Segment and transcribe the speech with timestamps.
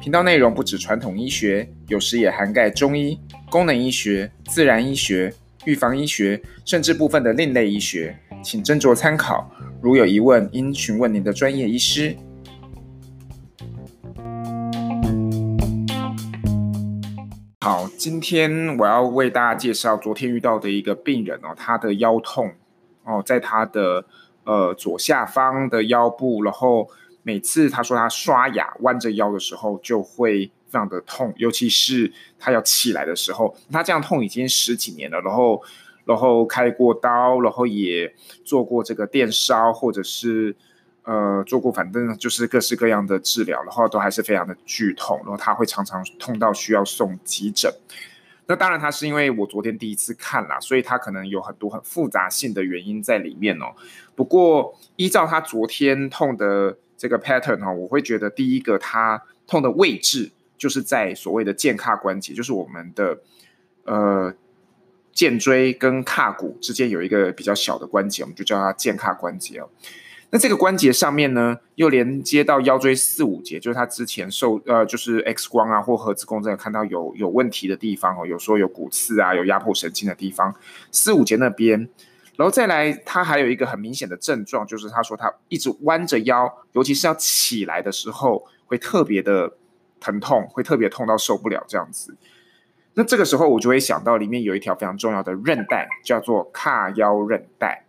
[0.00, 3.20] 频道内容不止传统医学，有时也涵盖中医、
[3.50, 5.30] 功能医学、自然医学。
[5.66, 9.50] 预防医学，甚至部分的另类医学，请斟酌参考。
[9.82, 12.16] 如有疑问，应询问您的专业医师。
[17.60, 22.50] 好，今天我要为大家介绍昨天遇到的一个病人哦，他的腰痛
[23.04, 24.06] 哦，在他的
[24.44, 26.88] 呃左下方的腰部，然后
[27.22, 30.50] 每次他说他刷牙弯着腰的时候就会。
[30.70, 35.60] 非常的痛，尤其是他要起来的时候，他这样痛已经十几年了，然后，
[36.04, 40.54] 然后开过刀，然后也做过这个电烧，或者是
[41.02, 47.68] 呃做过，反正就是各式各样的治疗，然后都还是非常的剧痛，然后他会常常痛到需要送急诊。
[48.46, 53.74] 那当然，他是因为我昨天第一次看啦，所以他可能有很多很复杂性的原因在里面哦。
[54.14, 60.30] 不过依照他昨天痛的这个 pattern 哈，我会觉得第一个它痛的位置。
[60.60, 63.18] 就是在所谓的荐髂关节，就是我们的
[63.84, 64.30] 呃
[65.10, 69.70] 荐椎跟髂骨之间有一个比较小的关节，我们就叫它荐髂关节哦。
[70.28, 80.54] 那这个关节上面呢，又连接到腰椎四五节，就是它之前受呃就是 X 光啊或核磁共振看到有有问题的地方哦，有说有骨刺啊，有压迫神经的地方，
[80.92, 81.88] 四五节那边，
[82.40, 89.52] 然后再来，他还有一个很明显的症状，就是他说他一直弯着腰，尤其是要起来的时候，会特别的。
[90.02, 92.16] 疼痛会特别痛到受不了这样子，
[92.94, 97.84] 那这个时候我就会想到里面有一条非常重要的韧带，叫做髂腰韧带。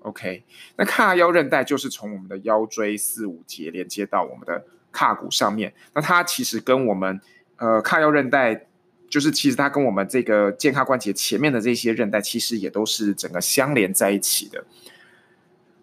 [0.00, 0.42] OK，
[0.76, 5.74] 那髂腰韧带就是从我们的腰椎四五节连接到我们的髂骨上面。
[5.92, 7.20] 那它其实跟我们
[7.58, 8.68] 呃髂腰韧带，
[9.12, 14.64] 就是其实它跟我们这个健康关节前面的这些韧带，其实也都是整个相连在一起的。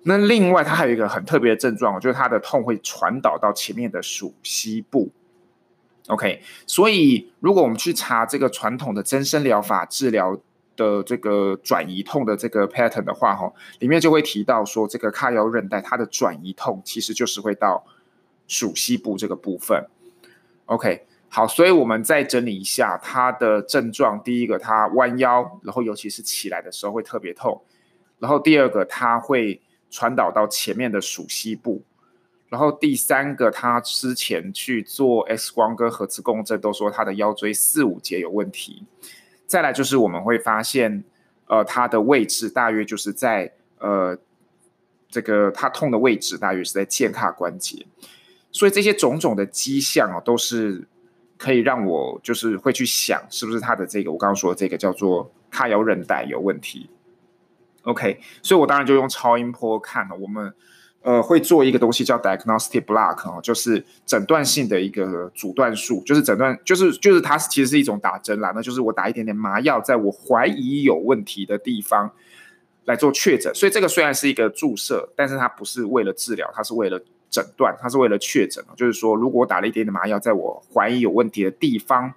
[0.02, 5.12] 那另外它还有一个很特别的症状，就是它的痛会传导到前面的鼠膝部。
[6.08, 10.36] OK，所以如果我们去查这个传统的增生疗法治疗
[10.76, 17.86] 的这个转移痛的这个 pattern 的话，哈，里面就会提到说，这个髂腰韧带它的转移痛其实就是会到
[18.48, 19.86] 鼠膝部这个部分。
[20.66, 27.62] OK，好，所以我们再整理一下它的症状：第一个，它弯腰，然后尤其是起来的时候会特别痛；
[28.18, 31.84] 然后第二个，它会传导到前面的鼠膝部。
[32.50, 38.84] 然后第三个，他之前去做 X 光跟核磁共振，都说他的腰椎四五节有问题。
[39.46, 41.04] 再来就是我们会发现，
[41.46, 44.18] 呃，他的位置大约就是在呃
[45.08, 47.86] 这个他痛的位置大约是在荐髂关节。
[48.52, 50.88] 所以这些种种的迹象啊，都是
[51.40, 56.88] 可以让我就是会去想，是不是他的这个我刚刚说的这个叫做他腰韧带有问题
[57.82, 60.54] ？OK，所以我当然就用超音波看了我们。
[61.02, 72.12] 呃，会做一个东西叫 diagnostic block 哦，就是诊断性的一个阻断术，就是诊断，就是就是它其实是一种打针啦，那就是我打一点点麻药，在我怀疑有问题的地方
[72.84, 73.56] 来做确诊。
[73.56, 78.64] 所以这个虽然是一个注射，但是它不是为了治疗，它是为了诊断，它是为了确诊。
[78.76, 82.14] 就是说，如果我打了一点点麻药，在我怀疑有问题的地方，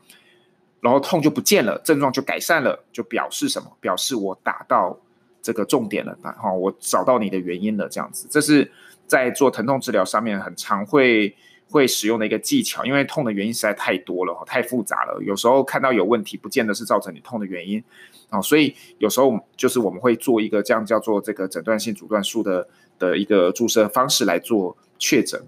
[0.80, 3.70] 然后痛就不见了，症状就改善了，就表示什么？
[3.80, 4.98] 表示我打到。
[5.44, 8.70] 这个重点了，哈，我找到你的原因了，这样子，这是
[9.08, 11.34] 在做疼痛治疗上面很常会
[11.72, 17.82] 会使用的一个技巧，因为痛的原因实在太多了，太复杂了，有时候看到有问题，不见得是造成你痛的原因，
[18.28, 22.68] 啊，所以有时候就是我们会做一个这样叫做这个诊断性阻断术的
[22.98, 25.42] 的一个注射方式来做确诊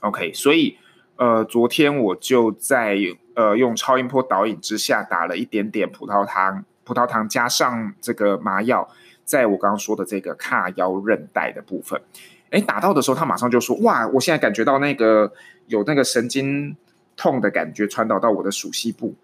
[0.00, 0.76] ，OK，所以
[1.16, 2.98] 呃，昨天我就在
[3.34, 8.88] 呃用超音波导引之下打了一点点葡萄糖，葡萄糖加上这个麻药。
[9.24, 11.98] 在我刚刚说的这个髂腰韧带的部分，
[12.50, 15.32] 哎，打到的时候，他马上就说：“哇，我现在感觉到那个
[15.66, 16.76] 有那个神经
[17.16, 19.14] 痛的感觉传导到我的鼠蹊部。”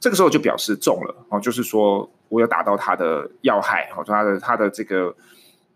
[0.00, 5.14] 这个时候就表示中了哦，就是说我有打到他的要害哦，他的他的这个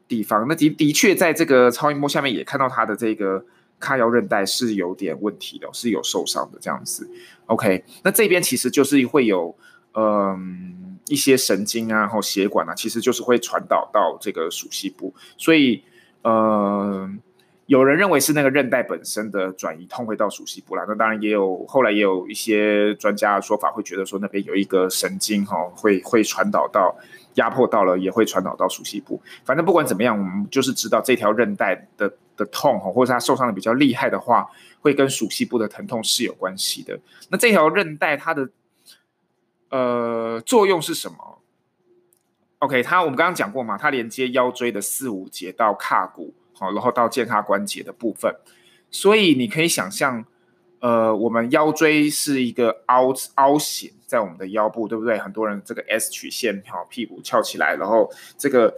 [0.06, 0.46] 地方。
[0.48, 3.44] 那的的确在这个超音波下面也看到他的这个
[3.80, 7.08] 髂腰韧带是有点问题的，是有受伤的这样子。
[7.46, 9.56] OK，那这边其实就是会有
[9.94, 10.84] 嗯。
[11.10, 15.82] 一些神经啊，然后血管啊，其实就是会传导到这个鼠蹊部，所以，
[16.28, 17.08] 呃，
[17.64, 26.94] 有人认为是那个韧带本身的转移痛会到属膝部啦，那当然也有后来也有一些专家的说法会觉得说那边有一个神经哈、哦，会会传导到
[27.36, 29.18] 压迫到了，也会传导到属膝部。
[29.44, 34.46] 反正不管怎么样，我们就是知道这条韧带的的痛哈，或者它受伤的比较厉害的话，
[34.80, 36.98] 会跟属膝部的疼痛是有关系的。
[37.30, 38.50] 那这条韧带它的
[39.70, 41.38] 呃作用是什么
[42.58, 46.34] ？OK，它我们刚刚讲过嘛，它连接腰椎的四五节到髂骨。
[46.60, 48.34] 好，然后到肩胯关节的部分，
[48.90, 50.24] 所以你可以想象，
[50.80, 55.16] 呃，我们腰椎是一个凹凹形在我们的腰部，对不对？
[55.18, 58.76] 很多人这个 S 曲线，好，屁股翘起来，然后这个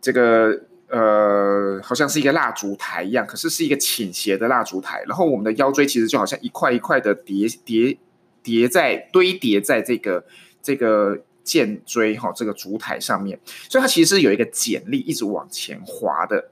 [0.00, 0.56] 这个
[0.86, 5.02] 呃，好像是一个蜡烛台一样，可是是一个倾斜的蜡烛台。
[5.08, 7.98] 然后我们的腰椎其实就好像一块一块的叠叠
[8.44, 10.24] 叠在堆叠在这个
[10.62, 13.38] 这个剑椎哈这个烛台上面，
[13.70, 16.50] 所以它其实有一个剪力一直往前滑的。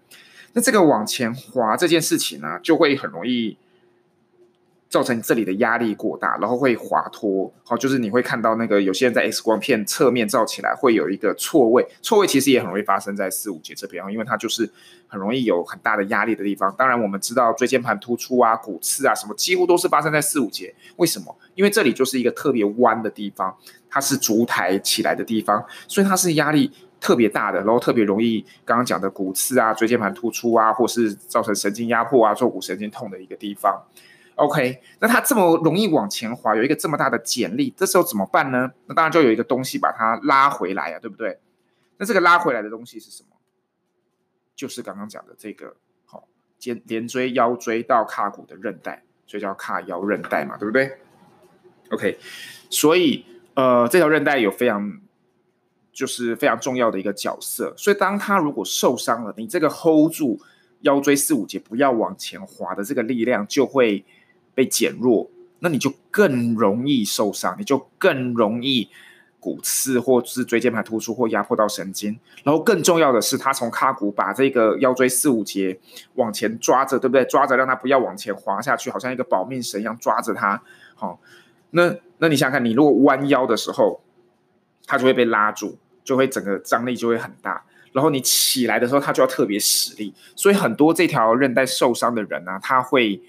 [0.54, 3.58] 那这个往前滑这件事情呢，就会很容易
[4.88, 7.52] 造成这里的压力过大，然后会滑脱。
[7.64, 14.70] 好，就是你会看到那个有些人在 X 光片侧面照起来会有一个错位，错位其实也很容易发生在四五节这边，因为它就是
[15.08, 16.74] 很容易有很大的压力的地方。
[16.78, 20.74] 当然，我们知道椎间盘突出啊、骨刺啊什么，几乎都是发生在四五节。
[20.96, 21.36] 为什么？
[21.54, 23.56] 因为这里就是一个特别弯的地方，
[23.90, 26.70] 它是烛台起来的地方，所以它是压力。
[26.98, 33.80] 特别大的，然后特别容易刚刚讲的骨刺啊、椎间盘突出啊，或是造成神经压迫啊、坐骨神经痛的一个地方。
[34.36, 38.70] OK，那它这么容易往前滑，有一个这么大的剪力，这时候怎么办呢？
[38.86, 41.38] 那当然就有一个东西把它拉回来啊，对不对？
[41.98, 43.30] 那这个拉回来的东西是什么？
[44.54, 46.28] 就是刚刚讲的这个好，
[46.58, 50.98] 肩连椎腰椎到髂骨的韧带，所以叫髂腰韧带嘛，对不对
[51.90, 52.18] ？OK，
[52.70, 53.24] 所以
[53.54, 55.00] 呃，这条韧带有非常。
[55.96, 60.38] 就是非常重要的一个角色，所以当他如果受伤了，你这个 hold 住
[60.82, 64.04] 腰椎四五节不要往前滑的这个力量就会
[64.56, 65.30] 被减弱，
[65.60, 68.88] 那你就更容易受伤，你就更容易
[69.38, 72.18] 骨刺或是椎间盘突出或压迫到神经。
[72.42, 75.78] 然后更重要的是，他从髂骨把这个腰椎四五节
[76.14, 77.24] 往前抓着，对不对？
[77.26, 80.60] 抓着让它不要往前滑下去，好像一个保命绳一样抓着它。
[80.96, 81.20] 好，
[81.70, 84.00] 那那你想想看，你如果弯腰的时候，
[84.86, 85.78] 它就会被拉住。
[86.06, 87.60] 就会整个张力就会很大，
[87.90, 90.14] 然后你起来的时候，它就要特别使力。
[90.36, 93.20] 所以很多这条韧带受伤的人呢、他会，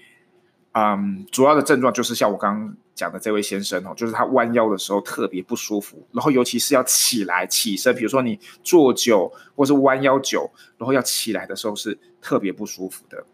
[0.72, 13.24] 嗯，主要的症状就是像我刚刚讲的这位先生哦，就是他弯腰的时候特别不舒服，然后尤其是要起来起身，比如说你坐久或是弯腰久，然后要起来的时候是特别不舒服的。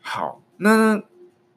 [0.00, 1.02] 好，那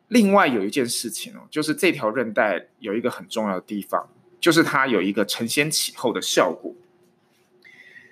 [0.07, 4.09] 另外有一件事情哦，就是这条韧带有一个很重要的地方。
[4.41, 6.68] 就是它有一个承先启后的效果。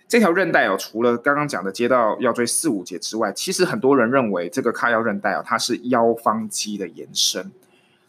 [0.07, 7.51] 这条韧带哦，除了刚刚讲的接到腰椎四五节之外，其实很多人认为这个髂腰韧带哦，它是腰方肌的延伸。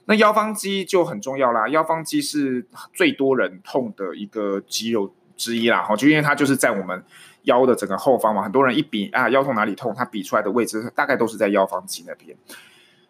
[0.04, 2.64] 那腰方肌就很重要啦，腰方肌是
[2.94, 5.82] 最多人痛的一个肌肉之一啦。
[5.82, 7.02] 哈，就因为它就是在我们
[7.42, 12.36] 腰的整个后方嘛，很多人一比啊腰痛哪里痛，它比出来的位置大概都是在腰方肌那边。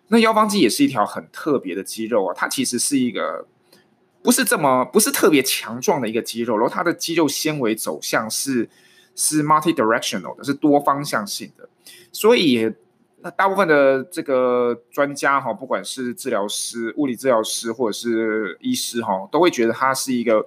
[0.08, 3.46] 那腰方肌也是一条很特别的肌肉啊，它其实是一个。
[4.28, 8.68] 不是这么不是特别强壮的一个肌肉，然后它的肌肉纤维走向是
[9.16, 11.66] 是 multi-directional 的，是多方向性的。
[12.12, 12.70] 所以
[13.22, 20.46] 那大部分的这个专家哈，不管是治疗师、物理治疗师或者是医师哈，都会觉得它是一个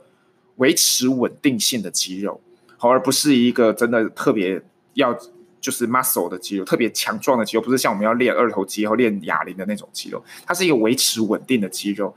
[0.58, 2.40] 维持稳定性的肌肉，
[2.78, 4.62] 好，而不是一个真的特别
[4.94, 5.12] 要
[5.60, 12.16] 就是 muscle 的肌肉，特别强壮的肌肉，不是像我们要练二头肌或练哑铃的那种肌肉，它是一个维持稳定的肌肉。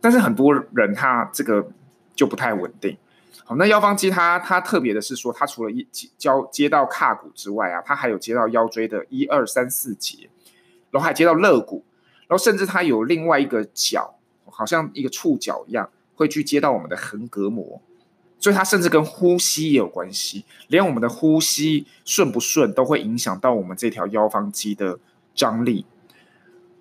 [0.00, 1.70] 但是很多人他这个
[2.14, 2.96] 就不太稳定。
[3.44, 10.30] 好，那腰方肌它它特别的是说，它除了一交接到髂骨之外啊，它还有接到腰椎的一二三四节，
[10.90, 11.84] 然后还接到肋骨，
[12.28, 14.14] 然后甚至它有另外一个角，
[14.46, 17.82] 好像一个触角一样，会去接到我们的横膈膜，
[18.38, 24.98] 所以它甚至跟呼吸也有关系，连我们的呼吸顺不顺都会影响到我们这条腰方肌的
[25.34, 25.84] 张力。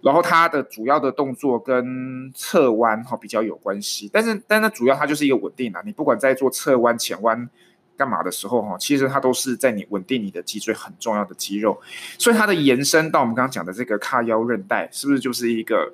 [0.02, 7.50] 然后它的主要的动作跟侧弯哈比较有关系，但是但是主要它就是一个稳定啊，你不管在做侧弯、前弯
[7.98, 11.78] 干嘛的时候哈，其实它都是在你稳定你的脊椎很重要的肌肉，
[12.18, 15.92] 所以它的延伸到我们刚刚讲的这个髂腰韧带，是不是就是一个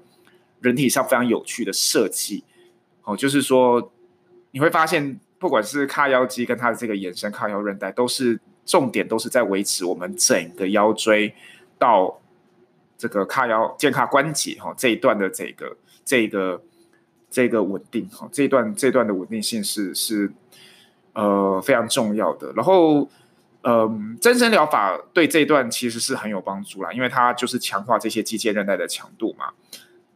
[0.62, 2.44] 人体上非常有趣的设计？
[3.06, 3.92] 哦，就是说
[4.52, 11.34] 你会发现，不管是髂腰肌跟它的这个延伸髂腰韧带，都是重点都是在维持我们整个腰椎
[11.80, 12.22] 到。
[12.98, 16.62] 这个卡腰肩胯关节哈这一段的这个这个
[17.30, 20.32] 这个稳定哈这一段这一段的稳定性是是
[21.14, 22.52] 呃非常重要的。
[22.54, 23.10] 然后
[23.68, 29.48] 嗯，增生疗法对这一段其实是很有帮助啦，因为它就是强化这些肌腱韧带的强度嘛。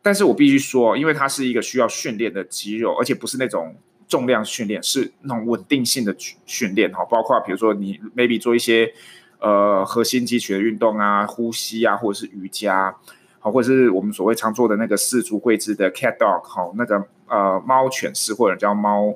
[0.03, 3.75] 但是我必须说，因为它是一个需要训练的肌肉，而且不是那种
[4.07, 7.03] 重量训练，是那种稳定性的训练哈。
[7.05, 8.93] 包括比如说你 maybe 做一些
[9.39, 12.96] 呃核心肌群的运动啊，呼吸啊，或者是瑜伽，
[13.39, 19.13] 好，或者是我们所谓常做的那个四足跪姿的 cat dog 好，那个呃猫犬式，或者叫猫，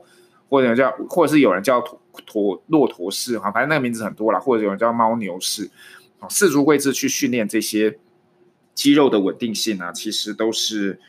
[0.50, 5.70] 或者叫或者是有人叫驼驼骆驼式哈，反正那个名字很多啦，或者有人叫猫牛式，
[6.20, 8.00] 好，四足跪姿去训练这些。
[8.76, 11.00] 肌肉的稳定性啊，其实都是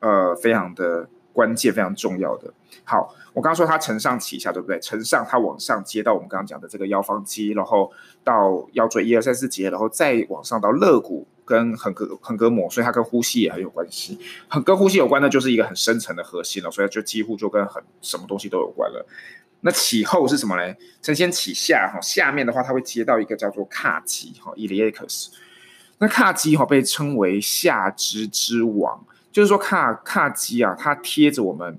[0.00, 2.50] 呃非常的关键、非常重要的。
[2.84, 4.80] 好，我刚刚说它承上启下，对不对？
[4.80, 14.18] 承上它往上接到我们刚刚讲的这个腰方肌，然后到腰椎一二三四节，然后再往上到肋骨跟横膈横膈膜，所以它跟呼吸也很有关系。
[14.48, 19.04] 很跟呼吸有关的，就是一个很深层的核心了，所以就几乎就跟很什么东西都有关了。
[19.60, 20.76] 那启后是什么嘞？
[21.00, 25.28] 承先启下哈，下面的话它会接到一个叫做髂肌哈，iliacus。
[25.98, 29.02] 那髂肌哈被称为下肢之王，
[29.34, 31.76] 就是说髂髂肌啊，它贴着我们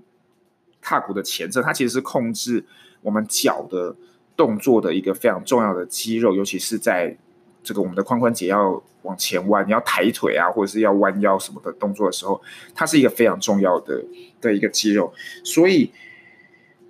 [0.82, 2.66] 胯骨的前侧，它其实是控制
[3.02, 3.96] 我们脚的
[4.36, 7.18] 动作的一个非常重要的肌肉，尤其是在
[7.64, 12.42] 这个我们的髋关节要往前弯，你要抬腿啊，或者是要弯腰什么的动作的时候，
[12.76, 14.04] 它是一个非常重要的
[14.42, 15.14] 的一个肌肉。
[15.46, 15.94] 所以，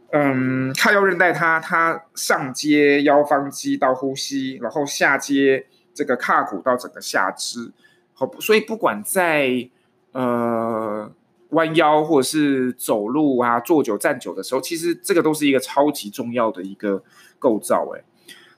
[0.09, 5.67] 嗯，髂腰韧带它它上接腰方肌到呼吸，然后下接。
[5.97, 7.71] 这个胯骨到整个下肢，
[8.13, 9.69] 好，所以不管在
[10.15, 11.11] 呃
[11.49, 17.03] 弯腰或者是走路啊、坐久站久的时候，其实这个都是一个超级重要的一个
[17.37, 18.01] 构造，哎，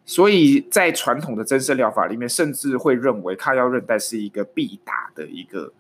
[0.06, 5.74] 所以在传统的增生疗法里面，甚至会认为髂腰韧带是一个必打的一个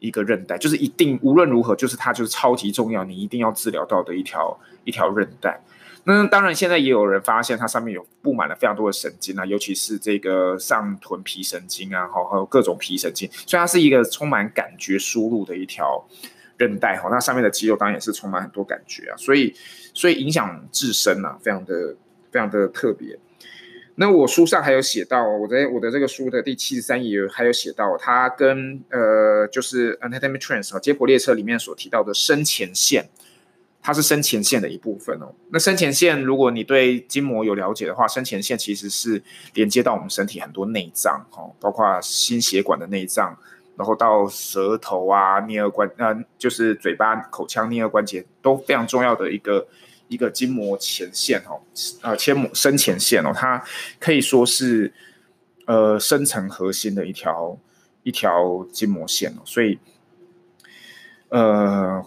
[0.00, 5.60] 一个韧带，就是一定无论如何，就是它就是超级重要，你一定要治疗到的一条一条韧带。
[6.04, 16.04] 那当然，现在也有人发现它上面有布满了非常多的神经啊，尤其是这个上臀皮神经啊，好，还有各种皮神经，所以它是一个充满感觉输入的一条
[16.56, 17.08] 韧带哈。
[17.08, 19.54] 那上面的肌肉当然也是充满很多感觉啊，所以
[19.94, 21.94] 所以影响自身啊，非常的
[22.32, 23.16] 非常的特别。
[23.94, 33.08] 那我书上还有写到，我在我的这个书的第七十三页还有写到，它跟呃就是 Anatomy Trains 啊，解剖列车里面所提到的生前线。
[33.82, 35.34] 它是生前线的一部分哦。
[35.50, 39.20] 那生前线，如果你对筋膜有了解的话，生前线其实是
[39.54, 43.36] 连接到我们身体很多内脏，哦，包括心血管的内脏，
[43.76, 49.66] 然后到舌头啊、颞顎关，呃，就是嘴巴、口腔、颞顎关节都非常重要的一个
[50.06, 51.60] 一个筋膜前线哦，
[52.02, 53.60] 呃，切膜生前线哦，它
[53.98, 54.92] 可以说是
[55.66, 57.58] 呃深层核心的一条
[58.04, 59.80] 一条筋膜线哦，所以
[61.30, 62.04] 呃。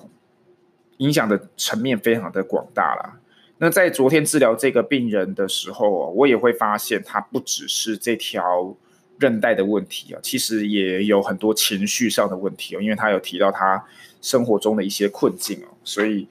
[0.97, 3.19] 影响的层面非常的广大啦。
[3.57, 8.75] 那在昨天治疗这个病人的时候，我也会发现他不只是这条
[9.17, 13.81] 韧带的问题啊，其实也有很多情绪上的问题哦，因为他有提到他
[14.21, 16.27] 生活中的一些困境哦，所以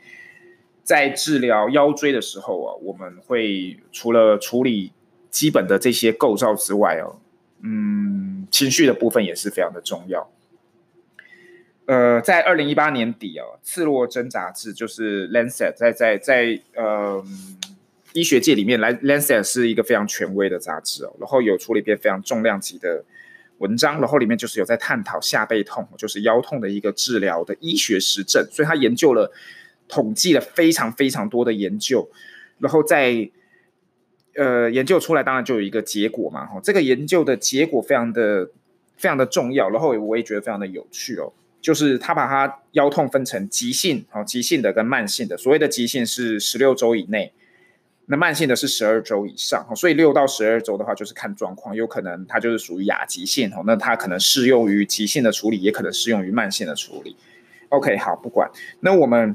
[0.83, 4.93] 在治疗腰椎的时候啊，我们会除了处理
[5.31, 7.17] 基本的这些构造之外哦，
[7.63, 10.31] 嗯，情绪的部分也是非常的重要。
[11.87, 17.23] 呃，在二零一八年底哦，《刺络针》杂志就是《Lancet》在在在呃
[18.15, 21.15] 医学界里面来，《Lancet》是一个非常权威的杂志哦。
[21.21, 23.05] 然后有出了一篇非常重量级的
[23.59, 28.43] 文章，然后里面就是有在探讨下背痛，就是腰痛的一个治疗的医学实证。
[28.51, 29.31] 所以他研究了，
[29.87, 32.09] 统计了非常非常多的研究，
[32.61, 33.31] 然后在
[34.37, 36.47] 呃研究出来，当然就有一个结果嘛。
[36.47, 38.51] 哈，这个研究的结果非常的
[38.97, 41.31] 非常的重要，然后我也觉得非常的有趣哦。
[41.65, 45.35] 就是他把他腰痛分成急性哦，急性的跟慢性的。
[45.35, 47.33] 所谓的急性是十六周以内，
[48.05, 49.67] 那慢性的是十二周以上。
[49.75, 53.63] 所以六到十二周的话，就是看状况，有可能它就是属于亚急性哦。
[53.65, 57.17] 那它可能适用于急性的处理，也可能适用于慢性的处理。
[57.71, 58.51] OK，好，不管。
[58.81, 59.35] 那我们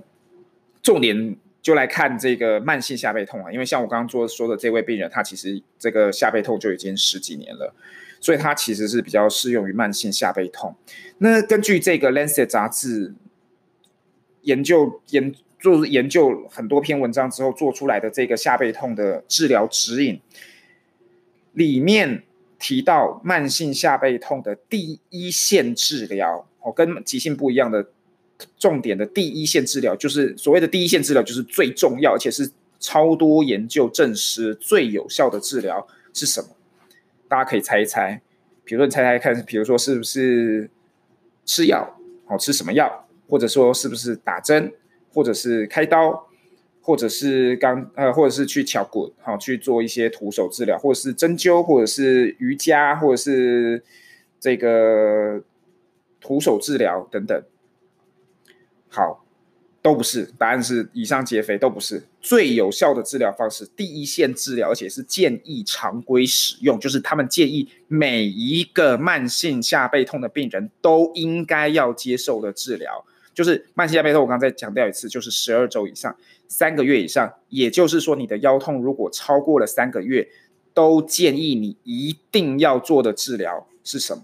[0.83, 7.74] 重点就来看这个慢性下背痛啊，因为像我刚刚说说的这位病人，他其实这个下背痛就已经十几年了。
[8.21, 10.75] 所以它其实是比较适用于慢性下背痛。
[11.19, 13.13] 那根据这个《Lancet》杂志
[14.41, 20.21] 研究研做研究很多篇文章之后做出来的这个下背痛的治疗指引，
[21.53, 22.23] 里面
[22.57, 27.89] 提到慢性下背痛的第一线治疗哦，跟急性不一样的
[28.57, 32.49] 重点的第一线治疗，就是所谓的第一线治疗，就是最重要而且是
[32.79, 36.47] 超多研究证实最有效的治疗是什么？
[37.29, 38.19] 大家可以猜一猜，
[38.65, 40.69] 比如说你猜猜看，比如说是不是
[41.45, 41.98] 吃药？
[42.25, 43.07] 好，吃什么药？
[43.29, 44.74] 或者说是不是打针，
[45.13, 46.27] 或者是开刀，
[46.81, 53.83] 或者是刚呃，或者是去敲骨，好去做一些徒手治疗，或者是针灸，或者是瑜伽，或者是
[54.39, 55.43] 这个
[56.19, 57.43] 徒手治疗等等。
[58.88, 59.24] 好，
[59.81, 63.65] 都不是，答案是以上皆非，都不是最有效的治疗方式。
[63.75, 73.05] 第一线治疗，而且是建议常规使用，就是他们建议每一个慢性下背痛的病人都应该要接受的治疗。
[73.33, 76.13] 就是慢性下背痛，我刚才强调一次，就是十二周以上，
[76.50, 80.27] 三个月以上，也就是说你的腰痛如果超过了三个月，
[80.74, 84.24] 都建议你一定要做的治疗是什么？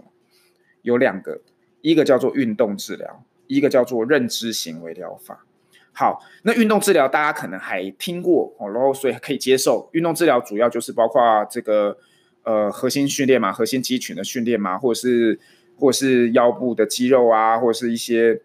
[0.81, 1.39] 有两个，
[1.79, 5.45] 一个叫做运动治疗，一个叫做认知行为疗法。
[5.91, 9.89] 好，那运动治疗大家可能还听过哦，然后所以可以接受。
[9.93, 11.97] 运动治疗主要就是包括这个
[12.43, 15.39] 呃核心训练嘛，核心肌群的训练嘛，或者是
[15.77, 18.41] 或者是腰部的肌肉啊，或者是一些。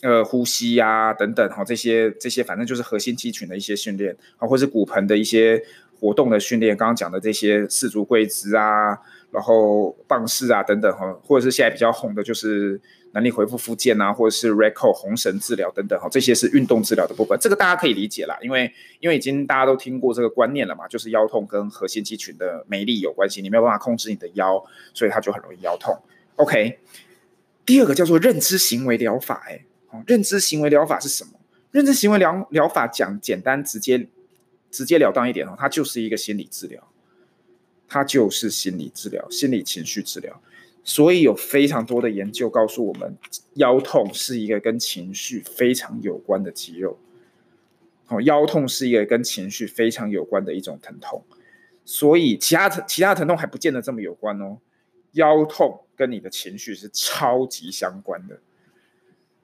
[0.00, 5.60] 呃，呼吸呀、啊，等等，哈，这些这些，反正就是核心肌群的一些训练，啊，或是骨盆的一些
[5.98, 6.76] 活动的训练。
[6.76, 8.96] 刚刚讲的这些四足跪姿啊，
[9.32, 12.80] 然后棒式啊，等等，哈，或者是现在比较红的，就是
[13.12, 17.38] 能力恢复复健啊，或者是 Recall 红绳治疗等等，哈，这些是运动治疗的部分。
[17.40, 25.96] 这个大家可以理解啦，因为因为已经大家都听过这个观念了嘛，就是腰痛跟核心肌群的没力有关系，你没有办法控制你的腰，所以它就很容易腰痛。
[26.36, 26.78] OK，
[27.64, 29.64] 第二个叫做认知行为疗法，哎。
[30.06, 31.30] 认知行为疗法是什么？
[31.70, 34.06] 认知行为疗疗法讲简单直接
[34.70, 36.86] 直截了当一点哦，它就是一个心理治疗，
[37.88, 40.42] 它就是心理治疗、心理情绪治疗。
[40.88, 43.14] 所以有非常多的研究告诉我们，
[43.56, 46.98] 腰痛是一个跟情绪非常有关的肌肉。
[48.06, 51.22] 哦，腰痛是一个跟情绪非常有关的一种疼痛，
[51.84, 54.56] 所以其他疼其他疼痛还不见得这么有关哦。
[55.12, 58.38] 腰痛跟你的情绪是超级相关的。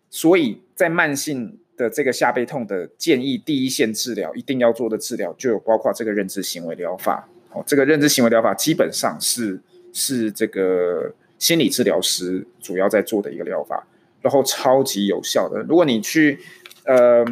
[0.09, 7.29] 所以在慢性的这个下背痛的建议，第一线治疗一定要做的治疗，就有包括这个认知行为疗法。
[7.53, 9.61] 哦，这个认知行为疗法基本上是
[9.93, 13.87] 是这个心理治疗师主要在做的一个疗法，
[14.23, 15.61] 然后超级有效的。
[15.63, 16.39] 如果你去
[16.85, 17.25] 呃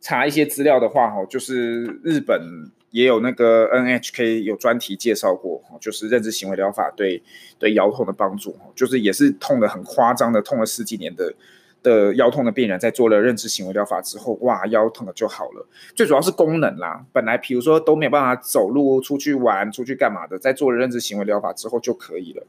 [0.00, 7.22] 查一些资料的话，哈，就是日本也有那个 NHK 有专题介绍过，就是认知行为疗法对
[7.58, 11.34] 对腰痛的帮助，就是也是痛得很夸张的，痛了十几年的。
[11.82, 15.66] 的腰痛的病人在做了认知行为疗法之后，哇，腰痛的就好了。
[15.94, 22.46] 最主要是功能啦，本来比如说都没有办法走路、出去玩、出去干嘛的，在做了认知行为疗法之后就可以了。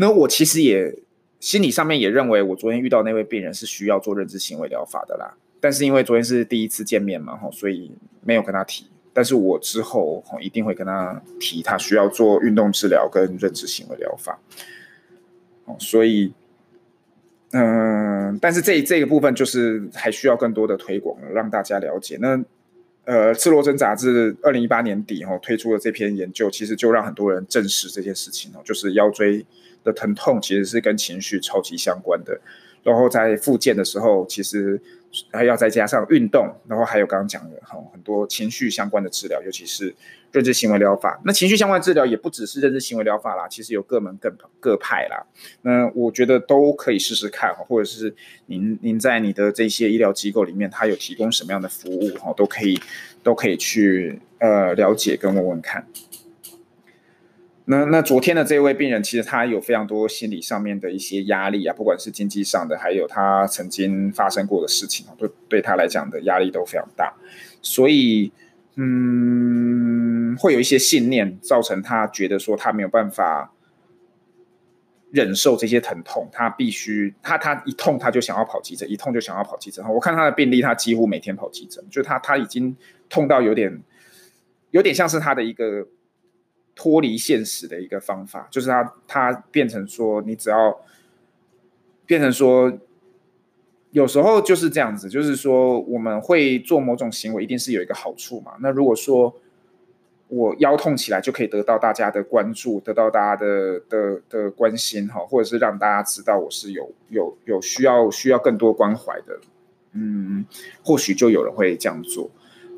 [0.00, 0.94] 那我其实也
[1.40, 5.34] 心理上面也认为，我昨天遇到那位病人是需要做认知行为疗法的啦。
[5.60, 7.90] 但是因为昨天是第一次见面嘛，吼，所以
[8.24, 8.86] 没有跟他提。
[9.12, 14.38] 但是我之后一定会跟他提，他需要做运动治疗跟认知行为疗法。
[15.64, 16.32] 哦，所以。
[17.50, 22.18] 嗯，但是这这个部分就是还需要更多的推广，让大家了解。
[22.20, 22.38] 那
[23.08, 29.46] 呃，《赤裸真》杂志二零一八年底哦推出的这篇研究，其实就让很多人证实这件事情哦，就是腰椎
[29.82, 32.38] 的疼痛其实是跟情绪超级相关的。
[32.88, 34.80] 然后在复健的时候，其实
[35.30, 39.94] 还要再加上运动，然后还有刚刚讲的哈很多情绪相关的治疗，尤其是
[40.32, 41.20] 认知行为疗法。
[41.24, 45.26] 那情绪相关治疗也不只是认知行为疗法啦，其实有各门各各派啦。
[45.62, 48.14] 那我觉得都可以试试看哈，或者是
[48.46, 52.80] 您您在你的这些医疗机构里面，它有提供什么样的服务哈，都可以
[53.22, 55.86] 都可以去呃了解跟问问看。
[57.70, 67.12] 那那昨天的这位病人，其实他有非常多心理上面的一些压力啊，不管是经济上的，还有他曾经发生过的事情，对对他来讲的压力都非常大，
[67.60, 68.32] 所以
[68.76, 73.52] 嗯，会有一些信念造成他觉得说他没有办法
[75.10, 79.86] 忍受这些疼痛，他必须他他一痛他就想要跑急诊，一痛就想要跑急诊。
[79.86, 82.74] 我看他的病例，他几乎每天跑急诊，就他他已经
[83.10, 83.78] 痛到有点
[84.70, 85.86] 有点像是他的一个。
[86.80, 90.78] 脱离现实的一个方法，就是他他变成说，你只要
[92.06, 92.72] 变成说，
[93.90, 98.52] 有时候就是这样子，就是说我们会做某种行为，一定是有一个好处嘛。
[98.60, 99.34] 那如果说
[100.28, 109.40] 我腰痛起来就可以得到大家的关注，得到大家的的的关心哈，或者是让大家知道我是有有有需要需要更多关怀的，
[109.94, 110.46] 嗯，
[110.84, 112.30] 或许就有人会这样做。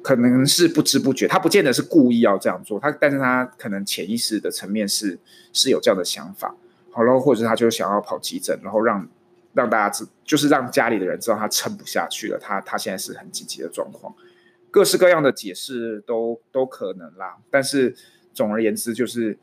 [0.03, 5.19] 可能是不知不觉，他不见得是故意要这样做，他但是他可能潜意识的层面是
[5.53, 6.55] 是有这样的想法，
[6.91, 9.09] 好了，或者他就想要跑急诊，然后让
[9.53, 14.15] 让大家知，就是让家里的人知道他撑不下去了，他他现在是很紧急的状况，
[14.71, 17.95] 各式各样的解释都都可能啦，但是
[18.33, 19.39] 总而言之，就是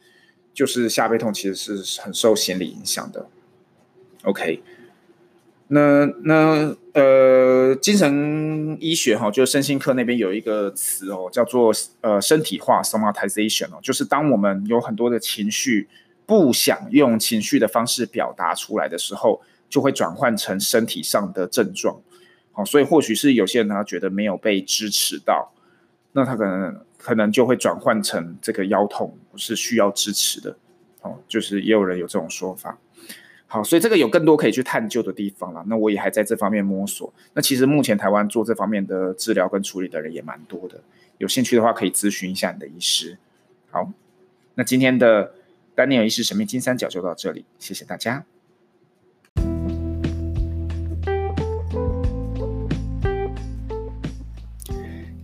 [0.54, 3.28] 就是下背痛其实是很受心理影响的
[4.24, 4.64] ，OK。
[5.70, 15.90] 那那呃，精神医学哈，就是身心科那边有一个词哦，叫做呃身体化 （somatization） 哦，就是当我们有很多的情绪，
[16.26, 22.00] 不想用情绪的方式表达出来的时候，就会转换成身体上的症状。
[22.54, 25.52] 哦，所以或许是有些人他觉得没有被支持到，
[26.14, 30.56] 那他可能可能就会转换成这个腰痛是需要支持的。
[31.02, 32.80] 哦，就是也有人有这种说法。
[33.50, 35.64] 好，所以这个有更多可以去探究的地方了。
[35.68, 37.14] 那我也还在这方面摸索。
[37.34, 40.82] 那其实目前台湾做这方面的治疗跟处理的人也蛮多的。
[41.18, 43.18] 有兴趣的话，可以咨询一下你的医师。
[43.72, 43.90] 好，
[44.56, 45.32] 那今天的
[45.74, 48.26] 丹尼尔医师神秘金三角就到这里，谢谢大家。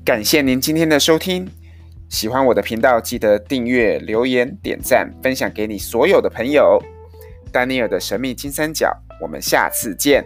[0.06, 1.50] 感谢您今天的收听。
[2.08, 6.82] 喜欢我的频道，记得订阅、留言、点赞、分享给你所有的朋友。
[7.54, 10.26] 丹尼尔的神秘金三角，我们下次见。